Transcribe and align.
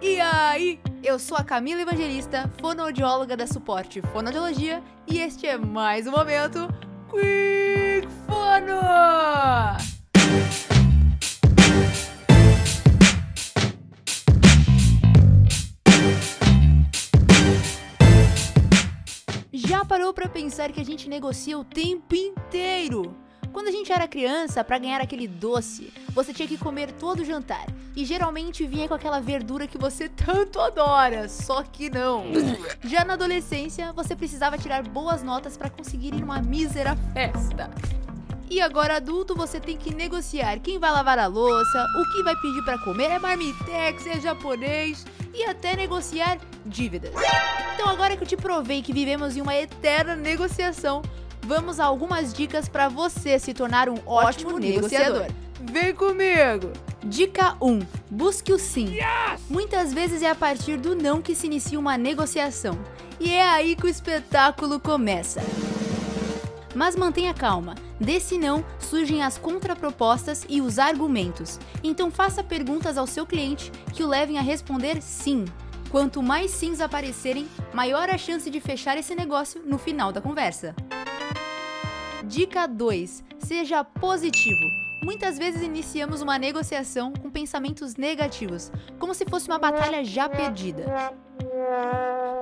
E 0.00 0.20
aí, 0.20 0.78
eu 1.02 1.18
sou 1.18 1.38
a 1.38 1.42
Camila 1.42 1.80
Evangelista, 1.80 2.50
fonoaudióloga 2.60 3.34
da 3.34 3.46
Suporte 3.46 4.02
Fonoaudiologia, 4.12 4.82
e 5.06 5.18
este 5.18 5.46
é 5.46 5.56
mais 5.56 6.06
um 6.06 6.10
momento 6.10 6.68
Quick 7.08 8.06
Fono! 8.26 8.82
Já 19.50 19.82
parou 19.82 20.12
pra 20.12 20.28
pensar 20.28 20.70
que 20.72 20.80
a 20.80 20.84
gente 20.84 21.08
negocia 21.08 21.58
o 21.58 21.64
tempo 21.64 22.14
inteiro? 22.14 23.15
Quando 23.56 23.68
a 23.68 23.72
gente 23.72 23.90
era 23.90 24.06
criança, 24.06 24.62
para 24.62 24.76
ganhar 24.76 25.00
aquele 25.00 25.26
doce, 25.26 25.90
você 26.10 26.30
tinha 26.30 26.46
que 26.46 26.58
comer 26.58 26.92
todo 26.92 27.20
o 27.20 27.24
jantar. 27.24 27.64
E 27.96 28.04
geralmente 28.04 28.66
vinha 28.66 28.86
com 28.86 28.92
aquela 28.92 29.18
verdura 29.18 29.66
que 29.66 29.78
você 29.78 30.10
tanto 30.10 30.60
adora, 30.60 31.26
só 31.26 31.62
que 31.62 31.88
não. 31.88 32.24
Já 32.84 33.02
na 33.02 33.14
adolescência, 33.14 33.94
você 33.94 34.14
precisava 34.14 34.58
tirar 34.58 34.82
boas 34.82 35.22
notas 35.22 35.56
para 35.56 35.70
conseguir 35.70 36.08
ir 36.08 36.20
numa 36.20 36.42
mísera 36.42 36.98
festa. 37.14 37.70
E 38.50 38.60
agora 38.60 38.96
adulto, 38.96 39.34
você 39.34 39.58
tem 39.58 39.78
que 39.78 39.94
negociar 39.94 40.60
quem 40.60 40.78
vai 40.78 40.90
lavar 40.90 41.18
a 41.18 41.26
louça, 41.26 41.86
o 41.98 42.12
que 42.12 42.22
vai 42.24 42.36
pedir 42.36 42.62
para 42.62 42.78
comer, 42.84 43.10
é 43.10 43.18
marmitex, 43.18 44.06
é 44.06 44.20
japonês 44.20 45.06
e 45.32 45.44
até 45.44 45.74
negociar 45.74 46.38
dívidas. 46.66 47.14
Então 47.74 47.88
agora 47.88 48.18
que 48.18 48.22
eu 48.22 48.28
te 48.28 48.36
provei 48.36 48.82
que 48.82 48.92
vivemos 48.92 49.34
em 49.34 49.40
uma 49.40 49.56
eterna 49.56 50.14
negociação, 50.14 51.00
vamos 51.46 51.78
a 51.78 51.84
algumas 51.84 52.34
dicas 52.34 52.68
para 52.68 52.88
você 52.88 53.38
se 53.38 53.54
tornar 53.54 53.88
um 53.88 53.94
ótimo, 54.04 54.50
ótimo 54.50 54.58
negociador. 54.58 55.20
negociador. 55.20 55.46
Vem 55.72 55.94
comigo! 55.94 56.72
Dica 57.04 57.56
1: 57.60 57.80
Busque 58.10 58.52
o 58.52 58.58
sim. 58.58 58.94
Yes! 58.94 59.42
Muitas 59.48 59.94
vezes 59.94 60.22
é 60.22 60.28
a 60.28 60.34
partir 60.34 60.76
do 60.76 60.96
não 60.96 61.22
que 61.22 61.34
se 61.34 61.46
inicia 61.46 61.78
uma 61.78 61.96
negociação. 61.96 62.76
E 63.20 63.32
é 63.32 63.48
aí 63.48 63.76
que 63.76 63.86
o 63.86 63.88
espetáculo 63.88 64.80
começa. 64.80 65.40
Mas 66.74 66.96
mantenha 66.96 67.32
calma. 67.32 67.74
Desse 67.98 68.36
não 68.36 68.62
surgem 68.78 69.22
as 69.22 69.38
contrapropostas 69.38 70.44
e 70.48 70.60
os 70.60 70.78
argumentos. 70.78 71.58
Então 71.82 72.10
faça 72.10 72.44
perguntas 72.44 72.98
ao 72.98 73.06
seu 73.06 73.24
cliente 73.24 73.70
que 73.94 74.02
o 74.02 74.08
levem 74.08 74.36
a 74.36 74.42
responder 74.42 75.00
sim. 75.00 75.46
Quanto 75.90 76.22
mais 76.22 76.50
sims 76.50 76.80
aparecerem, 76.80 77.48
maior 77.72 78.10
a 78.10 78.18
chance 78.18 78.50
de 78.50 78.60
fechar 78.60 78.98
esse 78.98 79.14
negócio 79.14 79.62
no 79.64 79.78
final 79.78 80.12
da 80.12 80.20
conversa. 80.20 80.74
Dica 82.26 82.66
2: 82.66 83.22
seja 83.38 83.84
positivo. 83.84 84.68
Muitas 85.00 85.38
vezes 85.38 85.62
iniciamos 85.62 86.20
uma 86.20 86.36
negociação 86.36 87.12
com 87.12 87.30
pensamentos 87.30 87.94
negativos, 87.94 88.72
como 88.98 89.14
se 89.14 89.24
fosse 89.24 89.46
uma 89.46 89.60
batalha 89.60 90.04
já 90.04 90.28
perdida. 90.28 90.84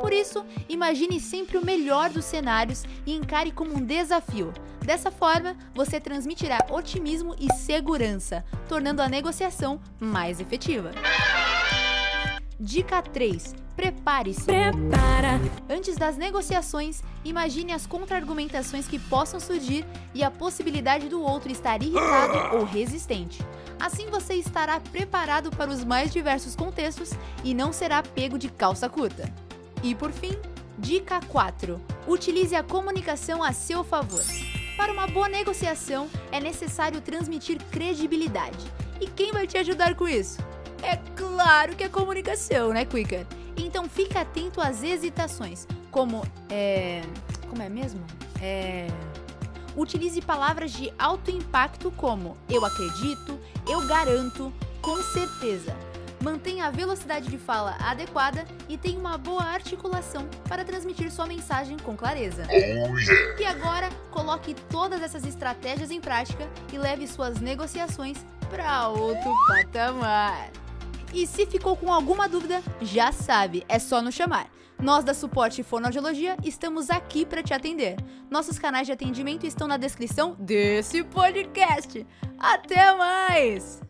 Por 0.01 0.11
isso, 0.11 0.43
imagine 0.71 1.21
sempre 1.21 1.59
o 1.59 1.65
melhor 1.65 2.09
dos 2.09 2.25
cenários 2.25 2.85
e 3.05 3.13
encare 3.13 3.53
como 3.53 3.77
um 3.77 3.85
desafio. 3.85 4.55
Dessa 4.81 5.11
forma, 5.11 5.55
você 5.75 6.01
transmitirá 6.01 6.59
otimismo 6.71 7.35
e 7.39 7.53
segurança, 7.53 8.43
tornando 8.67 9.03
a 9.03 9.09
negociação 9.09 9.79
mais 10.01 10.41
efetiva. 10.41 10.93
Dica 12.65 13.03
3: 13.03 13.55
Prepare-se. 13.77 14.45
Prepara. 14.45 15.39
Antes 15.69 15.97
das 15.97 16.17
negociações, 16.17 17.03
imagine 17.23 17.75
as 17.75 17.87
contra-argumentações 17.87 18.89
que 18.89 18.99
possam 18.99 19.39
surgir 19.39 19.85
e 20.15 20.25
a 20.25 20.31
possibilidade 20.31 21.11
do 21.11 21.21
outro 21.21 21.53
estar 21.53 21.83
irritado 21.83 22.57
ou 22.57 22.65
resistente. 22.65 23.45
Assim 23.79 24.07
você 24.07 24.37
estará 24.37 24.81
preparado 24.81 25.51
para 25.51 25.71
os 25.71 25.85
mais 25.85 26.11
diversos 26.11 26.57
contextos 26.57 27.11
e 27.45 27.53
não 27.53 27.71
será 27.71 28.03
pego 28.03 28.39
de 28.39 28.49
calça 28.49 28.89
curta. 28.89 29.31
E 29.83 29.95
por 29.95 30.11
fim, 30.11 30.33
dica 30.79 31.21
4: 31.21 31.79
utilize 32.09 32.57
a 32.57 32.63
comunicação 32.63 33.43
a 33.43 33.53
seu 33.53 33.85
favor. 33.85 34.25
Para 34.75 34.91
uma 34.91 35.07
boa 35.07 35.29
negociação, 35.29 36.09
é 36.33 36.41
necessário 36.41 37.03
transmitir 37.03 37.63
credibilidade. 37.71 38.65
E 39.03 39.07
quem 39.07 39.33
vai 39.33 39.47
te 39.47 39.59
ajudar 39.59 39.95
com 39.95 40.09
isso? 40.09 40.39
É 40.85 40.99
claro 41.17 41.75
que 41.75 41.83
é 41.83 41.89
comunicação, 41.89 42.73
né, 42.73 42.85
Quicker? 42.85 43.27
Então 43.57 43.89
fique 43.89 44.19
atento 44.19 44.61
às 44.61 44.83
hesitações, 44.83 45.67
como 45.91 46.23
é. 46.51 47.03
Como 47.49 47.63
é 47.63 47.69
mesmo? 47.71 48.05
É. 48.41 48.87
Utilize 49.75 50.21
palavras 50.21 50.71
de 50.73 50.93
alto 50.99 51.31
impacto 51.31 51.91
como 51.93 52.37
eu 52.49 52.65
acredito, 52.65 53.41
eu 53.67 53.87
garanto, 53.87 54.53
com 54.83 55.03
certeza. 55.03 55.75
Mantenha 56.21 56.67
a 56.67 56.71
velocidade 56.71 57.29
de 57.29 57.37
fala 57.37 57.77
adequada 57.81 58.47
e 58.69 58.79
tenha 58.79 58.99
uma 58.99 59.19
boa 59.19 59.43
articulação 59.43 60.29
para 60.49 60.65
transmitir 60.65 61.11
sua 61.11 61.27
mensagem 61.27 61.77
com 61.79 61.97
clareza. 61.97 62.47
Oh, 62.49 62.99
yeah. 62.99 63.41
E 63.41 63.45
agora, 63.45 63.91
coloque 64.11 64.55
todas 64.71 65.03
essas 65.03 65.27
estratégias 65.27 65.91
em 65.91 66.01
prática 66.01 66.49
e 66.73 66.79
leve 66.79 67.07
suas 67.07 67.41
negociações 67.41 68.25
para 68.49 68.89
outro 68.89 69.35
patamar. 69.47 70.51
E 71.15 71.29
se 71.29 71.47
ficou 71.47 71.77
com 71.77 71.93
alguma 71.93 72.29
dúvida, 72.29 72.61
já 72.83 73.13
sabe, 73.13 73.65
é 73.69 73.79
só 73.79 74.03
nos 74.03 74.17
chamar. 74.17 74.51
Nós 74.83 75.05
da 75.05 75.15
Suporte 75.15 75.63
Fonoaudiologia 75.63 76.37
estamos 76.43 76.91
aqui 76.91 77.25
para 77.25 77.41
te 77.41 77.55
atender. 77.55 77.97
Nossos 78.29 78.59
canais 78.59 78.89
de 78.89 78.93
atendimento 78.93 79.47
estão 79.47 79.69
na 79.69 79.77
descrição 79.77 80.35
desse 80.41 81.05
podcast. 81.05 82.05
Até 82.37 82.93
mais! 82.97 83.81